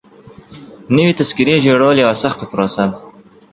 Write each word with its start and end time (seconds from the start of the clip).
نوي 0.95 1.11
تذکيري 1.19 1.55
جوړول 1.65 1.95
يوه 2.03 2.15
سخته 2.23 2.43
پروسه 2.51 2.83
ده. 2.89 2.97